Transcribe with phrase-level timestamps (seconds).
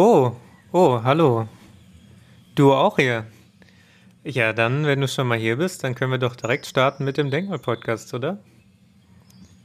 [0.00, 0.36] Oh,
[0.70, 1.48] oh, hallo.
[2.54, 3.26] Du auch hier.
[4.22, 7.16] Ja, dann, wenn du schon mal hier bist, dann können wir doch direkt starten mit
[7.16, 8.38] dem Denkmal-Podcast, oder?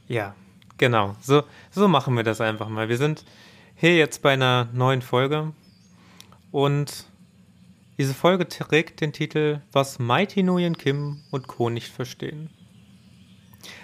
[0.08, 0.34] Ja,
[0.76, 1.14] genau.
[1.20, 2.88] So, so machen wir das einfach mal.
[2.88, 3.24] Wir sind
[3.76, 5.52] hier jetzt bei einer neuen Folge
[6.50, 7.06] und
[7.96, 11.70] diese Folge trägt den Titel Was Mighty Nguyen Kim und Co.
[11.70, 12.50] nicht verstehen.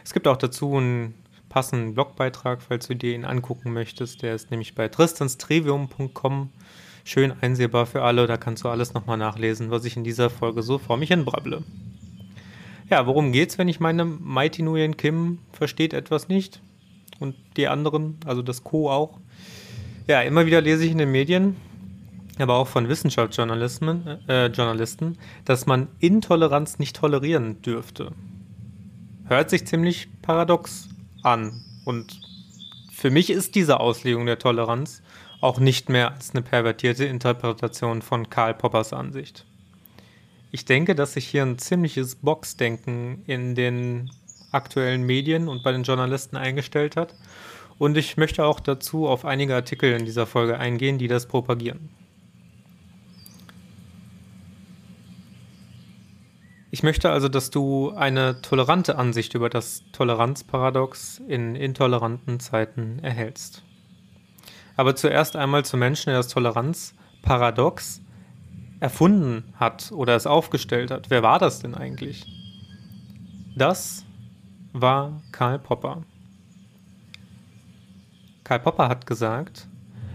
[0.03, 1.15] Es gibt auch dazu einen
[1.51, 4.23] passenden Blogbeitrag, falls du dir ihn angucken möchtest.
[4.23, 6.49] Der ist nämlich bei tristanstrivium.com
[7.05, 8.27] schön einsehbar für alle.
[8.27, 11.27] Da kannst du alles nochmal nachlesen, was ich in dieser Folge so vor mich hin
[11.27, 11.63] brabble.
[12.89, 16.63] Ja, worum geht's, wenn ich meine Mighty Nguyen Kim versteht etwas nicht?
[17.19, 18.91] Und die anderen, also das Co.
[18.91, 19.19] auch.
[20.07, 21.57] Ja, immer wieder lese ich in den Medien,
[22.39, 28.13] aber auch von Wissenschaftsjournalisten, äh, Journalisten, dass man Intoleranz nicht tolerieren dürfte.
[29.27, 30.89] Hört sich ziemlich paradox
[31.23, 31.65] an.
[31.85, 32.21] Und
[32.93, 35.03] für mich ist diese Auslegung der Toleranz
[35.41, 39.47] auch nicht mehr als eine pervertierte Interpretation von Karl Poppers Ansicht.
[40.53, 44.11] Ich denke, dass sich hier ein ziemliches Boxdenken in den
[44.53, 47.15] aktuellen Medien und bei den Journalisten eingestellt hat.
[47.79, 51.89] Und ich möchte auch dazu auf einige Artikel in dieser Folge eingehen, die das propagieren.
[56.81, 63.63] Ich möchte also, dass du eine tolerante Ansicht über das Toleranzparadox in intoleranten Zeiten erhältst.
[64.77, 68.01] Aber zuerst einmal zum Menschen, der das Toleranzparadox
[68.81, 71.11] erfunden hat oder es aufgestellt hat.
[71.11, 72.25] Wer war das denn eigentlich?
[73.55, 74.07] Das
[74.73, 76.05] war Karl Popper.
[78.43, 79.69] Karl Popper hat gesagt,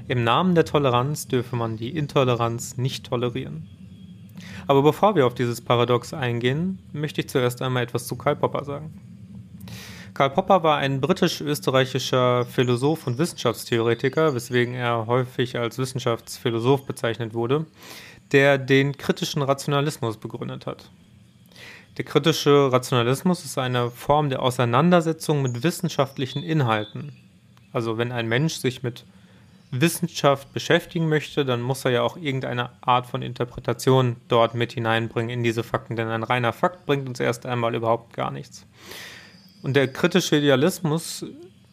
[0.08, 3.75] im Namen der Toleranz dürfe man die Intoleranz nicht tolerieren.
[4.68, 8.64] Aber bevor wir auf dieses Paradox eingehen, möchte ich zuerst einmal etwas zu Karl Popper
[8.64, 8.94] sagen.
[10.14, 17.66] Karl Popper war ein britisch-österreichischer Philosoph und Wissenschaftstheoretiker, weswegen er häufig als Wissenschaftsphilosoph bezeichnet wurde,
[18.32, 20.90] der den kritischen Rationalismus begründet hat.
[21.98, 27.14] Der kritische Rationalismus ist eine Form der Auseinandersetzung mit wissenschaftlichen Inhalten.
[27.74, 29.06] Also wenn ein Mensch sich mit
[29.82, 35.30] Wissenschaft beschäftigen möchte, dann muss er ja auch irgendeine Art von Interpretation dort mit hineinbringen
[35.30, 38.66] in diese Fakten, denn ein reiner Fakt bringt uns erst einmal überhaupt gar nichts.
[39.62, 41.26] Und der kritische Idealismus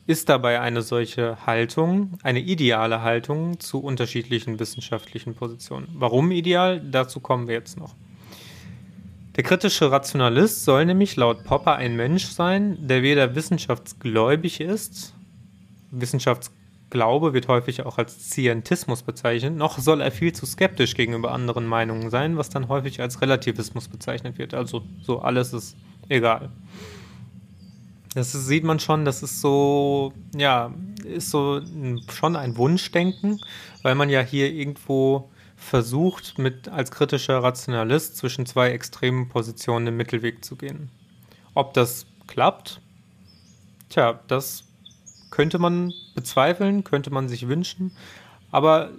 [0.06, 5.88] ist dabei eine solche Haltung, eine ideale Haltung zu unterschiedlichen wissenschaftlichen Positionen.
[5.94, 6.80] Warum ideal?
[6.80, 7.94] Dazu kommen wir jetzt noch.
[9.36, 15.14] Der kritische Rationalist soll nämlich laut Popper ein Mensch sein, der weder wissenschaftsgläubig ist,
[16.92, 21.66] Wissenschaftsglaube wird häufig auch als Scientismus bezeichnet, noch soll er viel zu skeptisch gegenüber anderen
[21.66, 24.54] Meinungen sein, was dann häufig als Relativismus bezeichnet wird.
[24.54, 25.76] Also so alles ist
[26.08, 26.50] egal.
[28.14, 33.40] Das ist, sieht man schon, das ist so, ja, ist so ein, schon ein Wunschdenken,
[33.82, 39.96] weil man ja hier irgendwo versucht, mit als kritischer Rationalist zwischen zwei extremen Positionen im
[39.96, 40.90] Mittelweg zu gehen.
[41.54, 42.82] Ob das klappt,
[43.88, 44.64] tja, das
[45.30, 47.92] könnte man bezweifeln, könnte man sich wünschen,
[48.50, 48.90] aber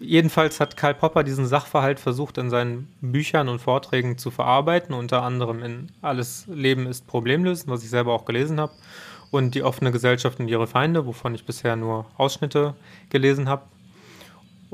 [0.00, 5.22] Jedenfalls hat Karl Popper diesen Sachverhalt versucht in seinen Büchern und Vorträgen zu verarbeiten, unter
[5.22, 8.72] anderem in Alles Leben ist problemlösend, was ich selber auch gelesen habe,
[9.30, 12.74] und Die offene Gesellschaft und ihre Feinde, wovon ich bisher nur Ausschnitte
[13.08, 13.62] gelesen habe.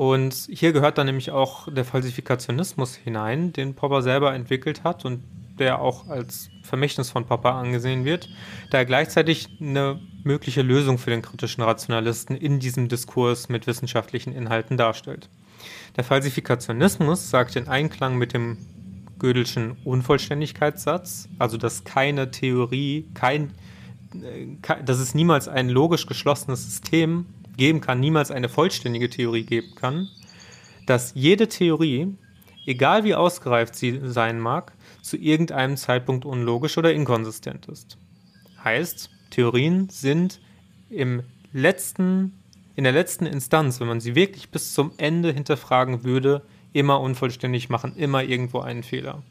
[0.01, 5.23] Und hier gehört dann nämlich auch der Falsifikationismus hinein, den Popper selber entwickelt hat und
[5.59, 8.31] der auch als Vermächtnis von Popper angesehen wird,
[8.71, 14.33] da er gleichzeitig eine mögliche Lösung für den kritischen Rationalisten in diesem Diskurs mit wissenschaftlichen
[14.33, 15.29] Inhalten darstellt.
[15.99, 18.57] Der Falsifikationismus sagt in Einklang mit dem
[19.19, 23.53] Gödelschen Unvollständigkeitssatz, also dass keine Theorie, kein,
[24.15, 29.75] äh, dass es niemals ein logisch geschlossenes System geben kann, niemals eine vollständige Theorie geben
[29.75, 30.09] kann,
[30.87, 32.15] dass jede Theorie,
[32.67, 37.97] egal wie ausgereift sie sein mag, zu irgendeinem Zeitpunkt unlogisch oder inkonsistent ist.
[38.63, 40.41] Heißt, Theorien sind
[40.91, 42.33] im letzten,
[42.77, 46.43] in der letzten Instanz, wenn man sie wirklich bis zum Ende hinterfragen würde,
[46.73, 49.23] immer unvollständig machen, immer irgendwo einen Fehler.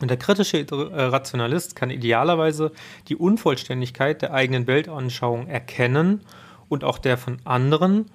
[0.00, 2.72] Und der kritische äh, Rationalist kann idealerweise
[3.08, 6.22] die Unvollständigkeit der eigenen Weltanschauung erkennen
[6.68, 8.06] und auch der von anderen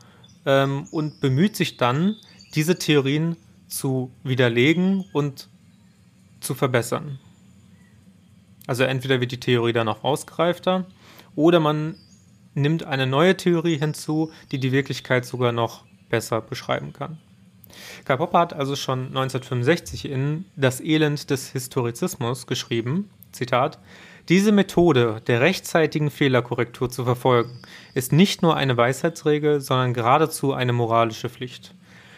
[0.46, 2.16] ähm, und bemüht sich dann,
[2.56, 3.36] diese Theorien
[3.68, 5.50] zu widerlegen und
[6.40, 7.20] zu verbessern.
[8.66, 10.86] Also entweder wird die Theorie dann noch ausgereifter
[11.36, 11.96] oder man
[12.54, 17.18] nimmt eine neue Theorie hinzu, die die Wirklichkeit sogar noch besser beschreiben kann.
[18.06, 23.80] Karl Popper hat also schon 1965 in Das Elend des Historizismus geschrieben, Zitat,
[24.30, 27.60] diese Methode der rechtzeitigen Fehlerkorrektur zu verfolgen,
[27.94, 31.74] ist nicht nur eine Weisheitsregel, sondern geradezu eine moralische Pflicht.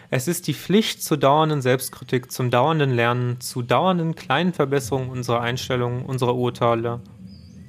[0.10, 5.42] Es ist die Pflicht zur dauernden Selbstkritik, zum dauernden Lernen, zu dauernden kleinen Verbesserungen unserer
[5.42, 7.02] Einstellungen, unserer Urteile,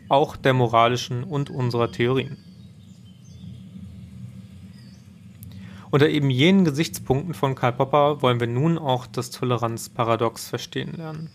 [0.09, 2.39] auch der moralischen und unserer Theorien.
[5.91, 11.31] Unter eben jenen Gesichtspunkten von Karl Popper wollen wir nun auch das Toleranzparadox verstehen lernen.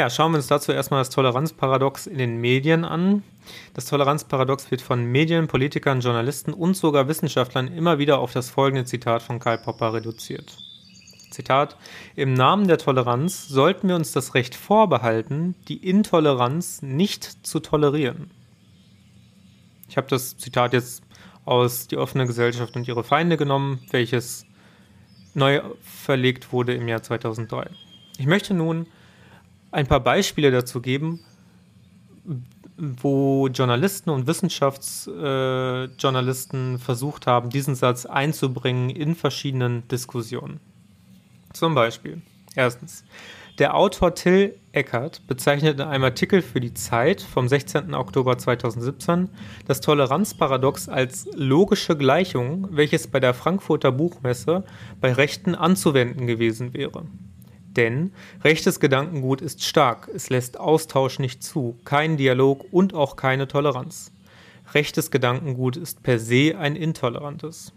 [0.00, 3.22] Ja, schauen wir uns dazu erstmal das Toleranzparadox in den Medien an.
[3.74, 8.86] Das Toleranzparadox wird von Medien, Politikern, Journalisten und sogar Wissenschaftlern immer wieder auf das folgende
[8.86, 10.56] Zitat von Karl Popper reduziert.
[11.30, 11.76] Zitat,
[12.16, 18.30] im Namen der Toleranz sollten wir uns das Recht vorbehalten, die Intoleranz nicht zu tolerieren.
[19.86, 21.02] Ich habe das Zitat jetzt
[21.44, 24.46] aus Die offene Gesellschaft und ihre Feinde genommen, welches
[25.34, 27.68] neu verlegt wurde im Jahr 2003.
[28.16, 28.86] Ich möchte nun
[29.70, 31.20] ein paar Beispiele dazu geben,
[32.76, 40.60] wo Journalisten und Wissenschaftsjournalisten äh, versucht haben, diesen Satz einzubringen in verschiedenen Diskussionen.
[41.52, 42.22] Zum Beispiel,
[42.54, 43.04] erstens,
[43.58, 47.92] der Autor Till Eckert bezeichnet in einem Artikel für die Zeit vom 16.
[47.92, 49.28] Oktober 2017
[49.66, 54.64] das Toleranzparadox als logische Gleichung, welches bei der Frankfurter Buchmesse
[55.00, 57.04] bei Rechten anzuwenden gewesen wäre.
[57.76, 58.12] Denn
[58.42, 64.12] rechtes Gedankengut ist stark, es lässt Austausch nicht zu, keinen Dialog und auch keine Toleranz.
[64.74, 67.72] Rechtes Gedankengut ist per se ein intolerantes.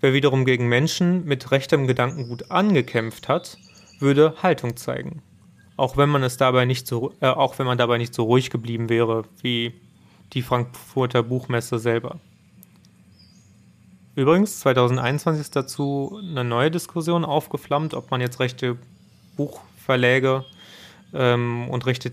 [0.00, 3.58] Wer wiederum gegen Menschen mit rechtem Gedankengut angekämpft hat,
[4.00, 5.22] würde Haltung zeigen.
[5.76, 8.50] Auch wenn man es dabei nicht so, äh, auch wenn man dabei nicht so ruhig
[8.50, 9.74] geblieben wäre wie
[10.32, 12.20] die Frankfurter Buchmesse selber.
[14.16, 18.78] Übrigens, 2021 ist dazu eine neue Diskussion aufgeflammt, ob man jetzt rechte
[19.36, 20.44] Buchverläge
[21.12, 22.12] ähm, und rechte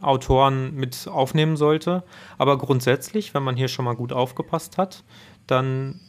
[0.00, 2.02] Autoren mit aufnehmen sollte.
[2.38, 5.04] Aber grundsätzlich, wenn man hier schon mal gut aufgepasst hat,
[5.46, 6.00] dann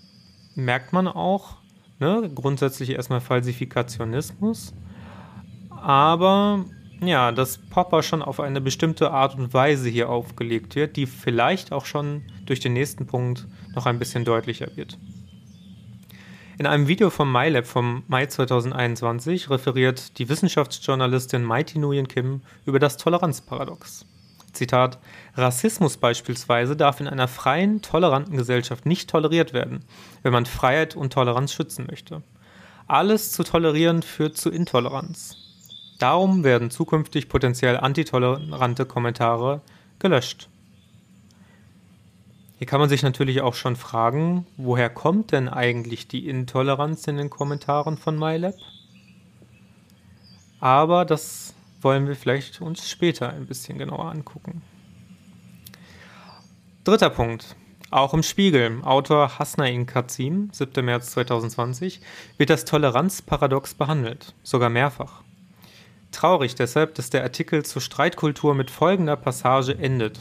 [0.56, 1.58] merkt man auch,
[2.00, 4.74] ne, grundsätzlich erstmal Falsifikationismus,
[5.70, 6.66] aber
[7.02, 11.72] ja, dass Popper schon auf eine bestimmte Art und Weise hier aufgelegt wird, die vielleicht
[11.72, 14.98] auch schon durch den nächsten Punkt noch ein bisschen deutlicher wird.
[16.58, 22.80] In einem Video vom MyLab vom Mai 2021 referiert die Wissenschaftsjournalistin Mighty Nguyen Kim über
[22.80, 24.06] das Toleranzparadox.
[24.54, 24.98] Zitat:
[25.36, 29.84] Rassismus beispielsweise darf in einer freien, toleranten Gesellschaft nicht toleriert werden,
[30.24, 32.24] wenn man Freiheit und Toleranz schützen möchte.
[32.88, 35.36] Alles zu tolerieren führt zu Intoleranz.
[36.00, 39.60] Darum werden zukünftig potenziell antitolerante Kommentare
[40.00, 40.48] gelöscht.
[42.66, 47.16] Hier kann man sich natürlich auch schon fragen, woher kommt denn eigentlich die Intoleranz in
[47.16, 48.56] den Kommentaren von MyLab?
[50.60, 54.64] Aber das wollen wir vielleicht uns später ein bisschen genauer angucken.
[56.86, 57.56] Dritter Punkt.
[57.92, 60.84] Auch im Spiegel, Autor Hasnain Kazim, 7.
[60.84, 62.02] März 2020,
[62.38, 65.22] wird das Toleranzparadox behandelt, sogar mehrfach.
[66.12, 70.18] Traurig deshalb, dass der Artikel zur Streitkultur mit folgender Passage endet.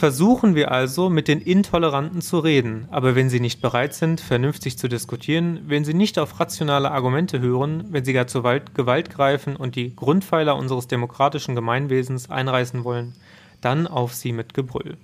[0.00, 4.78] Versuchen wir also, mit den Intoleranten zu reden, aber wenn sie nicht bereit sind, vernünftig
[4.78, 8.42] zu diskutieren, wenn sie nicht auf rationale Argumente hören, wenn sie gar zur
[8.72, 13.12] Gewalt greifen und die Grundpfeiler unseres demokratischen Gemeinwesens einreißen wollen,
[13.60, 14.96] dann auf sie mit Gebrüll.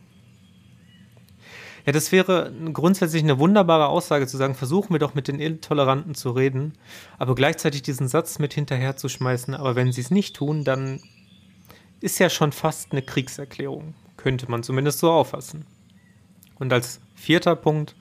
[1.84, 6.14] Ja, das wäre grundsätzlich eine wunderbare Aussage zu sagen, versuchen wir doch mit den Intoleranten
[6.14, 6.72] zu reden,
[7.18, 11.02] aber gleichzeitig diesen Satz mit hinterherzuschmeißen, aber wenn sie es nicht tun, dann
[12.00, 13.92] ist ja schon fast eine Kriegserklärung.
[14.26, 15.66] Könnte man zumindest so auffassen.
[16.58, 17.94] Und als vierter Punkt,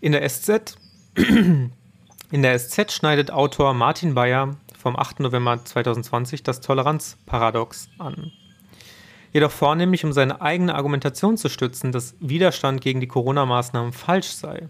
[0.00, 0.76] in der SZ,
[1.14, 5.20] in der SZ schneidet Autor Martin Bayer vom 8.
[5.20, 8.32] November 2020 das Toleranzparadox an.
[9.32, 14.68] Jedoch vornehmlich, um seine eigene Argumentation zu stützen, dass Widerstand gegen die Corona-Maßnahmen falsch sei.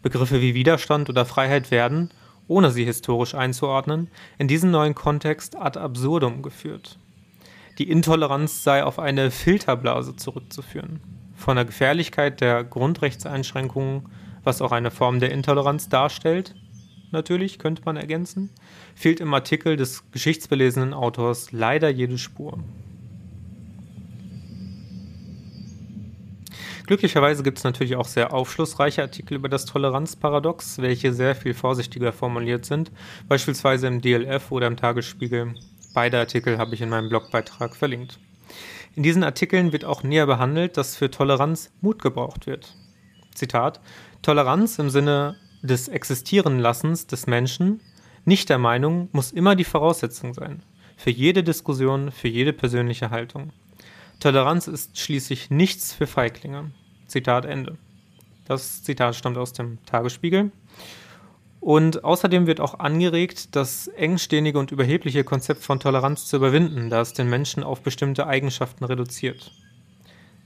[0.00, 2.14] Begriffe wie Widerstand oder Freiheit werden,
[2.46, 7.00] ohne sie historisch einzuordnen, in diesem neuen Kontext ad absurdum geführt
[7.78, 11.00] die Intoleranz sei auf eine Filterblase zurückzuführen.
[11.34, 14.08] Von der Gefährlichkeit der Grundrechtseinschränkungen,
[14.44, 16.54] was auch eine Form der Intoleranz darstellt,
[17.10, 18.50] natürlich könnte man ergänzen,
[18.94, 22.58] fehlt im Artikel des geschichtsbelesenen Autors leider jede Spur.
[26.86, 32.12] Glücklicherweise gibt es natürlich auch sehr aufschlussreiche Artikel über das Toleranzparadox, welche sehr viel vorsichtiger
[32.12, 32.92] formuliert sind,
[33.28, 35.54] beispielsweise im DLF oder im Tagesspiegel
[35.96, 38.18] Beide Artikel habe ich in meinem Blogbeitrag verlinkt.
[38.96, 42.76] In diesen Artikeln wird auch näher behandelt, dass für Toleranz Mut gebraucht wird.
[43.34, 43.80] Zitat:
[44.20, 47.80] Toleranz im Sinne des Existierenlassens des Menschen,
[48.26, 50.62] nicht der Meinung, muss immer die Voraussetzung sein.
[50.98, 53.54] für jede Diskussion, für jede persönliche Haltung.
[54.20, 56.72] Toleranz ist schließlich nichts für Feiglinge.
[57.06, 57.78] Zitat Ende.
[58.46, 60.50] Das Zitat stammt aus dem Tagesspiegel.
[61.66, 67.00] Und außerdem wird auch angeregt, das engständige und überhebliche Konzept von Toleranz zu überwinden, da
[67.00, 69.50] es den Menschen auf bestimmte Eigenschaften reduziert.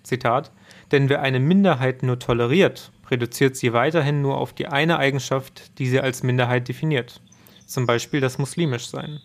[0.02, 0.50] Zitat:
[0.92, 5.90] Denn wer eine Minderheit nur toleriert, reduziert sie weiterhin nur auf die eine Eigenschaft, die
[5.90, 7.20] sie als Minderheit definiert,
[7.66, 9.20] zum Beispiel das Muslimischsein.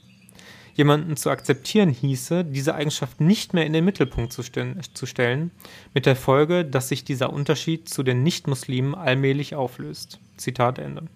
[0.74, 4.58] Jemanden zu akzeptieren hieße, diese Eigenschaft nicht mehr in den Mittelpunkt zu, st
[4.94, 5.52] zu stellen,
[5.94, 10.20] mit der Folge, dass sich dieser Unterschied zu den Nichtmuslimen allmählich auflöst.
[10.36, 11.08] Zitat Ende.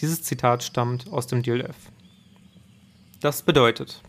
[0.00, 1.76] Dieses Zitat stammt aus dem DLF.
[3.20, 4.02] Das bedeutet,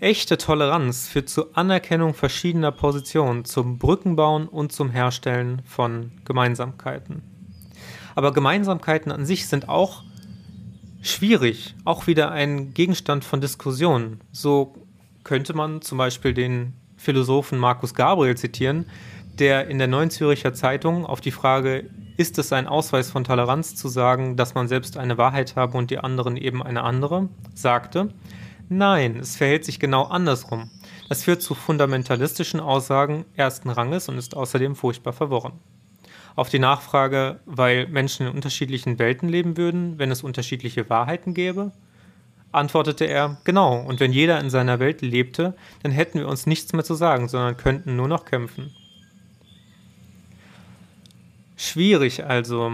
[0.00, 7.22] echte Toleranz führt zur Anerkennung verschiedener Positionen, zum Brückenbauen und zum Herstellen von Gemeinsamkeiten.
[8.16, 10.02] Aber Gemeinsamkeiten an sich sind auch
[11.00, 14.20] schwierig, auch wieder ein Gegenstand von Diskussionen.
[14.32, 14.74] So
[15.22, 18.86] könnte man zum Beispiel den Philosophen Markus Gabriel zitieren,
[19.38, 21.88] der in der Neuen Züricher Zeitung auf die Frage,
[22.18, 25.90] ist es ein Ausweis von Toleranz zu sagen, dass man selbst eine Wahrheit habe und
[25.90, 28.10] die anderen eben eine andere, sagte,
[28.68, 30.70] nein, es verhält sich genau andersrum.
[31.08, 35.54] Das führt zu fundamentalistischen Aussagen ersten Ranges und ist außerdem furchtbar verworren
[36.38, 41.72] auf die Nachfrage, weil Menschen in unterschiedlichen Welten leben würden, wenn es unterschiedliche Wahrheiten gäbe,
[42.52, 46.72] antwortete er, genau, und wenn jeder in seiner Welt lebte, dann hätten wir uns nichts
[46.72, 48.72] mehr zu sagen, sondern könnten nur noch kämpfen.
[51.58, 52.70] Schwierig also.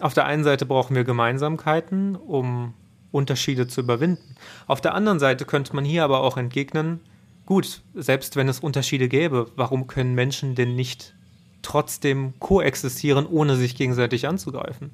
[0.00, 2.72] Auf der einen Seite brauchen wir Gemeinsamkeiten, um
[3.10, 4.36] Unterschiede zu überwinden.
[4.68, 7.00] Auf der anderen Seite könnte man hier aber auch entgegnen,
[7.44, 11.14] gut, selbst wenn es Unterschiede gäbe, warum können Menschen denn nicht
[11.62, 14.92] trotzdem koexistieren, ohne sich gegenseitig anzugreifen.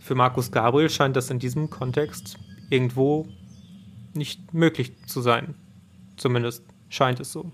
[0.00, 2.38] Für Markus Gabriel scheint das in diesem Kontext
[2.70, 3.28] irgendwo
[4.14, 5.54] nicht möglich zu sein.
[6.16, 7.52] Zumindest scheint es so.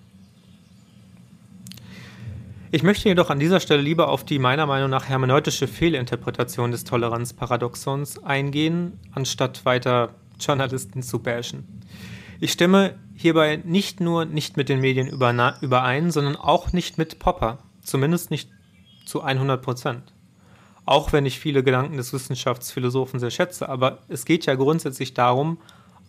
[2.75, 6.85] Ich möchte jedoch an dieser Stelle lieber auf die meiner Meinung nach hermeneutische Fehlinterpretation des
[6.85, 11.83] Toleranzparadoxons eingehen, anstatt weiter Journalisten zu bashen.
[12.41, 17.59] Ich stimme hierbei nicht nur nicht mit den Medien überein, sondern auch nicht mit Popper.
[17.83, 18.49] Zumindest nicht
[19.05, 20.14] zu 100 Prozent.
[20.87, 25.59] Auch wenn ich viele Gedanken des Wissenschaftsphilosophen sehr schätze, aber es geht ja grundsätzlich darum,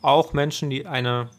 [0.01, 1.29] auch Menschen, die eine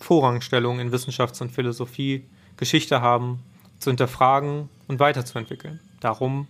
[0.00, 2.24] Vorrangstellung in Wissenschafts- und Philosophie,
[2.56, 3.40] Geschichte haben,
[3.84, 5.80] zu hinterfragen und weiterzuentwickeln.
[6.00, 6.48] Darum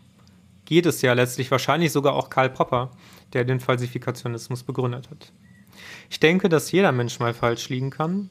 [0.64, 2.90] geht es ja letztlich wahrscheinlich sogar auch Karl Popper,
[3.32, 5.32] der den Falsifikationismus begründet hat.
[6.08, 8.30] Ich denke, dass jeder Mensch mal falsch liegen kann.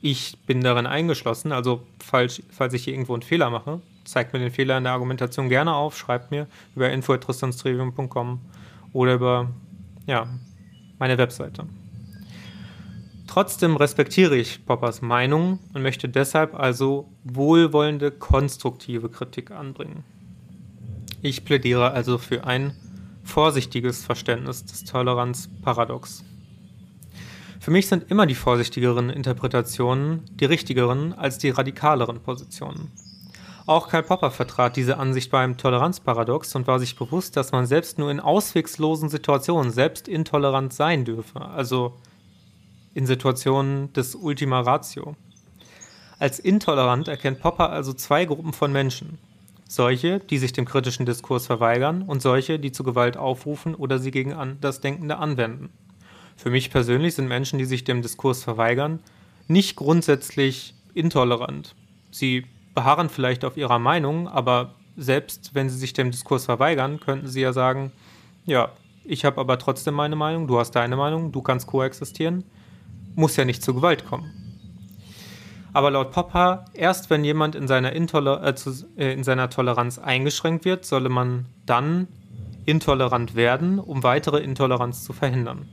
[0.00, 4.38] Ich bin darin eingeschlossen, also falsch, falls ich hier irgendwo einen Fehler mache, zeigt mir
[4.38, 6.46] den Fehler in der Argumentation gerne auf, schreibt mir
[6.76, 8.40] über info.tristanstrivium.com
[8.92, 9.50] oder über
[10.06, 10.28] ja,
[10.98, 11.66] meine Webseite.
[13.34, 20.04] Trotzdem respektiere ich Poppers Meinung und möchte deshalb also wohlwollende, konstruktive Kritik anbringen.
[21.20, 22.76] Ich plädiere also für ein
[23.24, 26.22] vorsichtiges Verständnis des Toleranzparadox.
[27.58, 32.92] Für mich sind immer die vorsichtigeren Interpretationen die richtigeren als die radikaleren Positionen.
[33.66, 37.98] Auch Karl Popper vertrat diese Ansicht beim Toleranzparadox und war sich bewusst, dass man selbst
[37.98, 41.96] nur in auswegslosen Situationen selbst intolerant sein dürfe, also
[42.94, 45.16] in Situationen des Ultima Ratio.
[46.18, 49.18] Als intolerant erkennt Popper also zwei Gruppen von Menschen.
[49.66, 54.10] Solche, die sich dem kritischen Diskurs verweigern und solche, die zu Gewalt aufrufen oder sie
[54.10, 55.70] gegen das Denkende anwenden.
[56.36, 59.00] Für mich persönlich sind Menschen, die sich dem Diskurs verweigern,
[59.48, 61.74] nicht grundsätzlich intolerant.
[62.10, 67.28] Sie beharren vielleicht auf ihrer Meinung, aber selbst wenn sie sich dem Diskurs verweigern, könnten
[67.28, 67.92] sie ja sagen,
[68.46, 68.70] ja,
[69.04, 72.44] ich habe aber trotzdem meine Meinung, du hast deine Meinung, du kannst koexistieren,
[73.14, 74.32] muss ja nicht zu Gewalt kommen.
[75.72, 79.98] Aber laut Popper, erst wenn jemand in seiner, Intoler äh, zu, äh, in seiner Toleranz
[79.98, 82.06] eingeschränkt wird, solle man dann
[82.64, 85.68] intolerant werden, um weitere Intoleranz zu verhindern.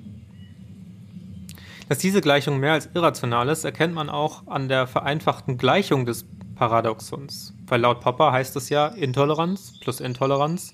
[1.88, 6.26] Dass diese Gleichung mehr als irrational ist, erkennt man auch an der vereinfachten Gleichung des
[6.56, 7.54] Paradoxons.
[7.68, 10.74] Weil laut Popper heißt es ja, Intoleranz plus Intoleranz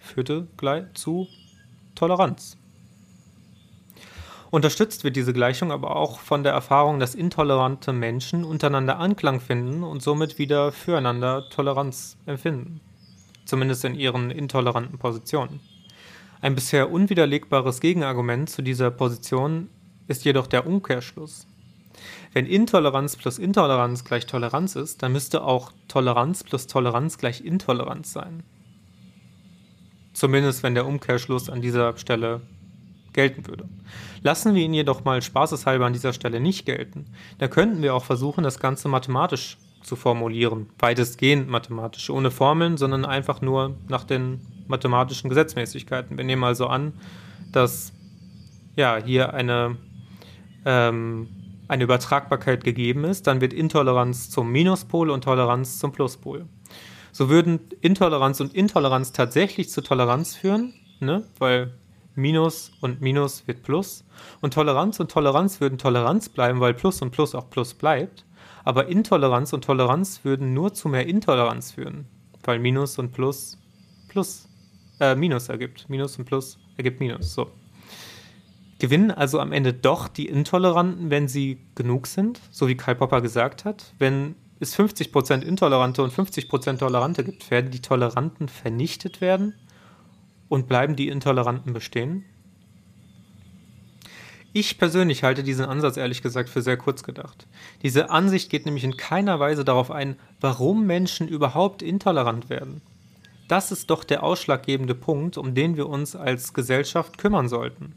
[0.00, 1.28] führte gleich zu
[1.94, 2.58] Toleranz.
[4.56, 9.82] Unterstützt wird diese Gleichung aber auch von der Erfahrung, dass intolerante Menschen untereinander Anklang finden
[9.82, 12.80] und somit wieder füreinander Toleranz empfinden.
[13.44, 15.60] Zumindest in ihren intoleranten Positionen.
[16.40, 19.68] Ein bisher unwiderlegbares Gegenargument zu dieser Position
[20.08, 21.46] ist jedoch der Umkehrschluss.
[22.32, 28.10] Wenn Intoleranz plus Intoleranz gleich Toleranz ist, dann müsste auch Toleranz plus Toleranz gleich Intoleranz
[28.10, 28.42] sein.
[30.14, 32.40] Zumindest wenn der Umkehrschluss an dieser Stelle
[33.16, 33.68] gelten würde.
[34.22, 37.06] Lassen wir ihn jedoch mal spaßeshalber an dieser Stelle nicht gelten,
[37.38, 43.04] da könnten wir auch versuchen, das Ganze mathematisch zu formulieren, weitestgehend mathematisch, ohne Formeln, sondern
[43.04, 46.16] einfach nur nach den mathematischen Gesetzmäßigkeiten.
[46.16, 46.92] Wir nehmen also an,
[47.52, 47.92] dass
[48.74, 49.76] ja, hier eine,
[50.64, 51.28] ähm,
[51.68, 56.46] eine Übertragbarkeit gegeben ist, dann wird Intoleranz zum Minuspol und Toleranz zum Pluspol.
[57.12, 61.24] So würden Intoleranz und Intoleranz tatsächlich zu Toleranz führen, ne?
[61.38, 61.72] weil
[62.16, 64.04] Minus und Minus wird Plus.
[64.40, 68.24] Und Toleranz und Toleranz würden Toleranz bleiben, weil Plus und Plus auch Plus bleibt.
[68.64, 72.06] Aber Intoleranz und Toleranz würden nur zu mehr Intoleranz führen,
[72.42, 73.58] weil Minus und Plus
[74.08, 74.48] Plus
[74.98, 75.88] äh, Minus ergibt.
[75.88, 77.34] Minus und Plus ergibt Minus.
[77.34, 77.50] So.
[78.78, 83.20] Gewinnen also am Ende doch die Intoleranten, wenn sie genug sind, so wie Karl Popper
[83.20, 83.94] gesagt hat.
[83.98, 89.54] Wenn es 50% Intolerante und 50% Tolerante gibt, werden die Toleranten vernichtet werden
[90.48, 92.24] und bleiben die Intoleranten bestehen?
[94.52, 97.46] Ich persönlich halte diesen Ansatz ehrlich gesagt für sehr kurz gedacht.
[97.82, 102.80] Diese Ansicht geht nämlich in keiner Weise darauf ein, warum Menschen überhaupt intolerant werden.
[103.48, 107.94] Das ist doch der ausschlaggebende Punkt, um den wir uns als Gesellschaft kümmern sollten.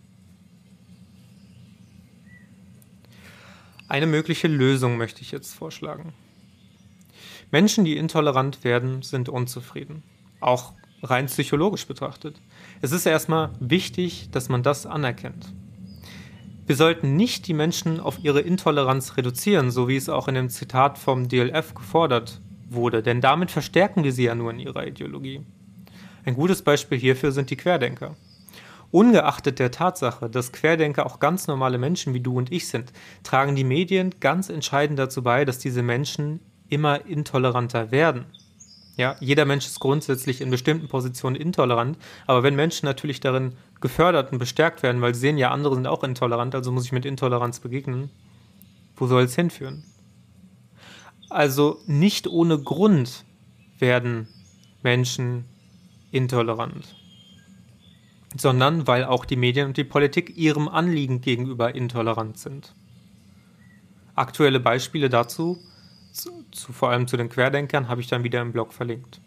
[3.88, 6.14] Eine mögliche Lösung möchte ich jetzt vorschlagen.
[7.52, 10.04] Menschen, die intolerant werden, sind unzufrieden.
[10.42, 12.36] Auch rein psychologisch betrachtet.
[12.82, 15.54] Es ist erstmal wichtig, dass man das anerkennt.
[16.66, 20.50] Wir sollten nicht die Menschen auf ihre Intoleranz reduzieren, so wie es auch in dem
[20.50, 25.42] Zitat vom DLF gefordert wurde, denn damit verstärken wir sie ja nur in ihrer Ideologie.
[26.26, 28.16] Ein gutes Beispiel hierfür sind die Querdenker.
[28.92, 32.92] Ungeachtet der Tatsache, dass Querdenker auch ganz normale Menschen wie du und ich sind,
[33.24, 36.40] tragen die Medien ganz entscheidend dazu bei, dass diese Menschen
[36.70, 38.26] immer intoleranter werden.
[39.00, 44.34] Ja, jeder Mensch ist grundsätzlich in bestimmten Positionen intolerant, aber wenn Menschen natürlich darin gefördert
[44.34, 47.06] und bestärkt werden, weil sie sehen ja, andere sind auch intolerant, also muss ich mit
[47.06, 48.10] Intoleranz begegnen,
[48.98, 49.86] wo soll es hinführen?
[51.30, 53.24] Also nicht ohne Grund
[53.78, 54.28] werden
[54.84, 55.46] Menschen
[56.12, 56.94] intolerant,
[58.36, 62.76] sondern weil auch die Medien und die Politik ihrem Anliegen gegenüber intolerant sind.
[64.16, 65.58] Aktuelle Beispiele dazu
[66.22, 69.20] zu, zu, vor allem zu den Querdenkern, habe ich dann wieder im Blog verlinkt.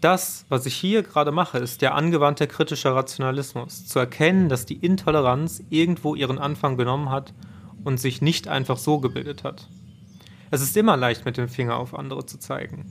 [0.00, 3.86] Das, was ich hier gerade mache, ist der angewandte kritische Rationalismus.
[3.86, 7.34] Zu erkennen, dass die Intoleranz irgendwo ihren Anfang genommen hat
[7.84, 9.68] und sich nicht einfach so gebildet hat.
[10.50, 12.86] Es ist immer leicht, mit dem Finger auf andere zu zeigen.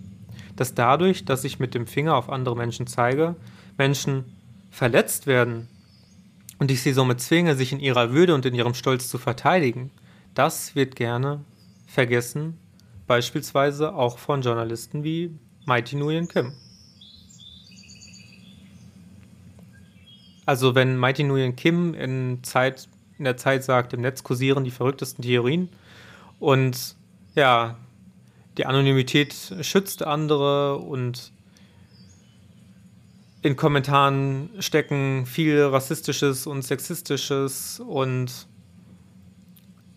[0.56, 3.36] Dass dadurch, dass ich mit dem Finger auf andere Menschen zeige,
[3.78, 4.26] Menschen
[4.70, 5.68] verletzt werden
[6.60, 9.90] und ich sie somit zwinge, sich in ihrer Würde und in ihrem Stolz zu verteidigen,
[10.36, 11.42] das wird gerne
[11.90, 12.58] vergessen,
[13.08, 16.54] beispielsweise auch von Journalisten wie Mighty Nguyen Kim.
[20.46, 24.72] Also wenn Mighty Nguyen Kim in, Zeit, in der Zeit sagt, im Netz kursieren die
[24.72, 25.70] verrücktesten Theorien
[26.40, 26.96] und
[27.36, 27.76] ja,
[28.58, 31.32] die Anonymität schützt andere und
[33.42, 38.48] in Kommentaren stecken viel Rassistisches und Sexistisches und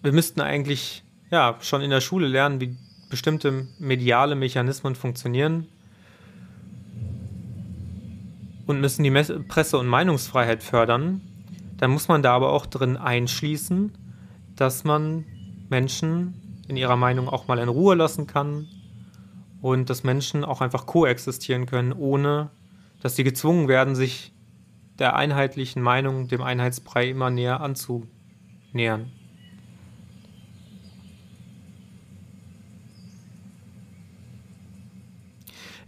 [0.03, 1.03] wir müssten eigentlich
[1.33, 2.77] ja, schon in der Schule lernen, wie
[3.09, 5.67] bestimmte mediale Mechanismen funktionieren.
[8.67, 11.23] Und müssen die Presse- und Meinungsfreiheit fördern,
[11.79, 13.93] dann muss man da aber auch drin einschließen,
[14.55, 15.25] dass man
[15.69, 18.69] Menschen in ihrer Meinung auch mal in Ruhe lassen kann.
[19.63, 22.51] Und dass Menschen auch einfach koexistieren können, ohne
[23.01, 24.33] dass sie gezwungen werden, sich
[24.99, 29.13] der einheitlichen Meinung, dem Einheitsbrei immer näher anzunähern.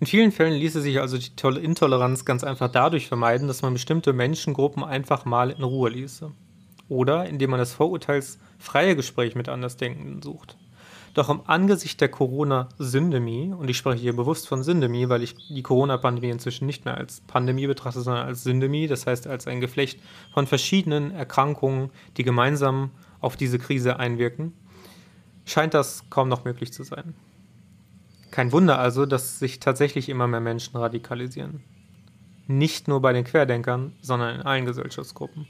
[0.04, 4.12] In vielen Fällen ließe sich also die Intoleranz ganz einfach dadurch vermeiden, dass man bestimmte
[4.12, 6.30] Menschengruppen einfach mal in Ruhe ließe.
[6.90, 10.58] Oder indem man das vorurteilsfreie Gespräch mit Andersdenkenden sucht.
[11.14, 15.62] Doch im Angesicht der Corona-Syndemie, und ich spreche hier bewusst von Syndemie, weil ich die
[15.62, 20.00] Corona-Pandemie inzwischen nicht mehr als Pandemie betrachte, sondern als Syndemie, das heißt als ein Geflecht
[20.34, 21.88] von verschiedenen Erkrankungen,
[22.18, 22.90] die gemeinsam
[23.20, 24.52] auf diese Krise einwirken,
[25.46, 27.14] scheint das kaum noch möglich zu sein.
[28.34, 31.60] Kein Wunder also, dass sich tatsächlich immer mehr Menschen radikalisieren.
[32.48, 35.46] Nicht nur bei den Querdenkern, sondern in allen Gesellschaftsgruppen.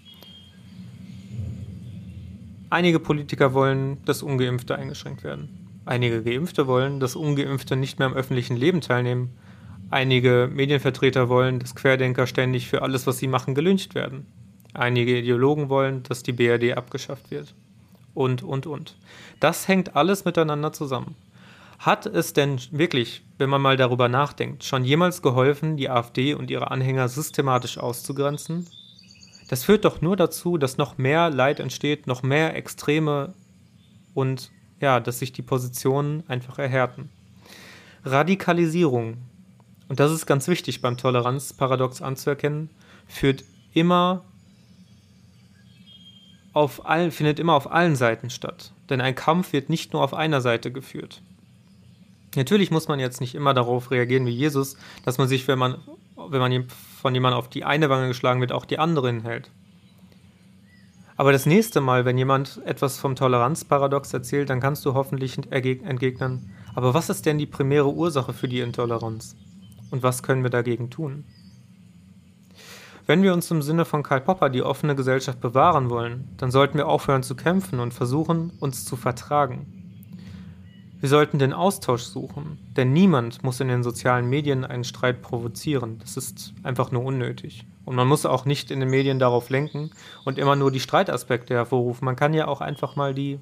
[2.69, 5.81] Einige Politiker wollen, dass ungeimpfte eingeschränkt werden.
[5.87, 9.31] Einige Geimpfte wollen, dass ungeimpfte nicht mehr am öffentlichen Leben teilnehmen.
[9.89, 14.27] Einige Medienvertreter wollen, dass Querdenker ständig für alles, was sie machen, gelyncht werden.
[14.75, 17.55] Einige Ideologen wollen, dass die BRD abgeschafft wird.
[18.13, 18.95] Und, und, und.
[19.41, 21.17] Das hängt alles miteinander zusammen.
[21.79, 26.51] Hat es denn wirklich, wenn man mal darüber nachdenkt, schon jemals geholfen, die AfD und
[26.51, 28.67] ihre Anhänger systematisch auszugrenzen?
[29.49, 33.35] Das führt doch nur dazu, dass noch mehr Leid entsteht, noch mehr Extreme
[34.15, 37.11] und ja, dass sich die Positionen einfach erhärten.
[38.05, 39.19] Radikalisierung,
[39.89, 42.71] und das ist ganz wichtig beim Toleranzparadox anzuerkennen,
[43.07, 44.25] führt immer
[46.53, 48.73] auf allen, findet immer auf allen Seiten statt.
[48.89, 51.23] Denn ein Kampf wird nicht nur auf einer Seite geführt.
[52.37, 55.79] Natürlich muss man jetzt nicht immer darauf reagieren wie Jesus, dass man sich, wenn man,
[56.17, 56.69] wenn man
[57.01, 59.51] von jemandem auf die eine Wange geschlagen wird, auch die andere hinhält.
[61.17, 66.51] Aber das nächste Mal, wenn jemand etwas vom Toleranzparadox erzählt, dann kannst du hoffentlich entgegnen,
[66.75, 69.37] aber was ist denn die primäre Ursache für die Intoleranz?
[69.91, 71.25] Und was können wir dagegen tun?
[73.07, 76.79] Wenn wir uns im Sinne von Karl Popper die offene Gesellschaft bewahren wollen, dann sollten
[76.79, 79.84] wir aufhören zu kämpfen und versuchen, uns zu vertragen.
[81.05, 85.99] Wir sollten den Austausch suchen, denn niemand muss in den sozialen Medien einen Streit provozieren.
[85.99, 87.67] Das ist einfach nur unnötig.
[87.85, 89.91] Und man muss auch nicht in den Medien darauf lenken
[90.25, 92.07] und immer nur die Streitaspekte hervorrufen.
[92.07, 93.39] Man kann ja auch einfach mal die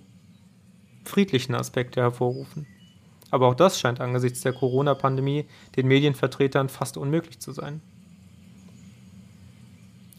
[1.04, 2.66] friedlichen Aspekte hervorrufen.
[3.30, 5.46] Aber auch das scheint angesichts der Corona-Pandemie
[5.76, 7.80] den Medienvertretern fast unmöglich zu sein.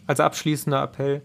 [0.07, 1.21] Als abschließender Appell,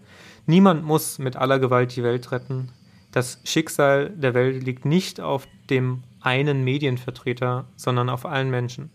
[0.47, 2.73] niemand muss mit aller Gewalt die Welt retten.
[3.13, 8.89] Das Schicksal der Welt liegt nicht auf dem einen Medienvertreter, sondern auf allen Menschen.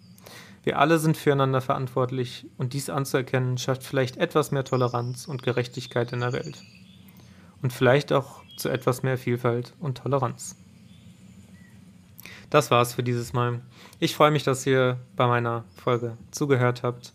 [0.63, 6.13] Wir alle sind füreinander verantwortlich und dies anzuerkennen schafft vielleicht etwas mehr Toleranz und Gerechtigkeit
[6.13, 6.63] in der Welt.
[7.61, 10.57] Und vielleicht auch zu etwas mehr Vielfalt und Toleranz.
[12.49, 13.61] Das war's für dieses Mal.
[13.99, 17.13] Ich freue mich, dass ihr bei meiner Folge zugehört habt.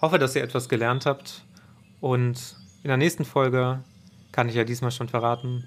[0.00, 1.44] Hoffe, dass ihr etwas gelernt habt
[2.00, 3.82] und in der nächsten Folge
[4.32, 5.66] kann ich ja diesmal schon verraten,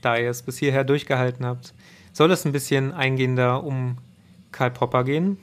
[0.00, 1.74] da ihr es bis hierher durchgehalten habt,
[2.12, 3.98] soll es ein bisschen eingehender um
[4.50, 5.38] Karl Popper gehen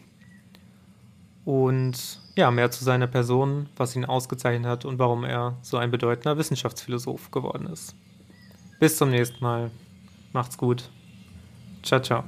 [1.45, 5.91] und ja, mehr zu seiner Person, was ihn ausgezeichnet hat und warum er so ein
[5.91, 7.95] bedeutender Wissenschaftsphilosoph geworden ist.
[8.79, 9.71] Bis zum nächsten Mal.
[10.31, 10.89] Macht's gut.
[11.83, 12.23] Ciao, ciao.